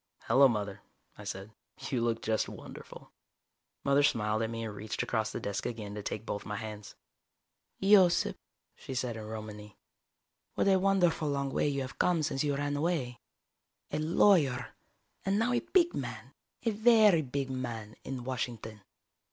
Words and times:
"Hello, 0.23 0.47
Mother," 0.47 0.81
I 1.15 1.23
said. 1.25 1.51
"You 1.91 2.01
look 2.01 2.23
just 2.23 2.49
wonderful." 2.49 3.11
Mother 3.83 4.01
smiled 4.01 4.41
at 4.41 4.49
me 4.49 4.63
and 4.63 4.73
reached 4.75 5.03
across 5.03 5.31
the 5.31 5.39
desk 5.39 5.67
again 5.67 5.93
to 5.93 6.01
take 6.01 6.25
both 6.25 6.43
my 6.43 6.55
hands. 6.55 6.95
"Yosip," 7.79 8.35
she 8.75 8.95
said 8.95 9.15
in 9.15 9.23
Romany. 9.27 9.77
"What 10.55 10.67
a 10.67 10.79
wonderful 10.79 11.29
long 11.29 11.51
way 11.53 11.67
you 11.67 11.81
have 11.81 11.99
come 11.99 12.23
since 12.23 12.43
you 12.43 12.55
ran 12.55 12.75
away. 12.75 13.19
A 13.91 13.99
lawyer, 13.99 14.73
and 15.23 15.37
now 15.37 15.53
a 15.53 15.59
big 15.59 15.93
man, 15.93 16.33
a 16.63 16.71
very 16.71 17.21
big 17.21 17.51
man, 17.51 17.95
in 18.03 18.23
Washington. 18.23 18.81